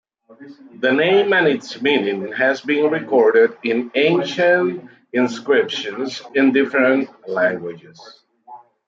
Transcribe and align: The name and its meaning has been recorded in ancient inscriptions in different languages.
The 0.79 0.91
name 0.91 1.31
and 1.31 1.45
its 1.47 1.79
meaning 1.79 2.31
has 2.31 2.61
been 2.61 2.89
recorded 2.89 3.55
in 3.63 3.91
ancient 3.93 4.89
inscriptions 5.13 6.23
in 6.33 6.51
different 6.51 7.07
languages. 7.27 8.23